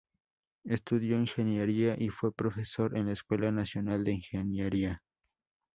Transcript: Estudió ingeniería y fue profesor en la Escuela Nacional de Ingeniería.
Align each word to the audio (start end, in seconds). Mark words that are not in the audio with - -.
Estudió 0.63 1.15
ingeniería 1.19 1.93
y 1.95 2.09
fue 2.09 2.33
profesor 2.33 2.97
en 2.97 3.05
la 3.05 3.13
Escuela 3.13 3.51
Nacional 3.51 4.03
de 4.03 4.13
Ingeniería. 4.13 5.03